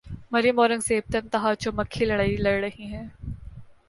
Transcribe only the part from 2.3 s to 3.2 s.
لڑ رہی ہیں۔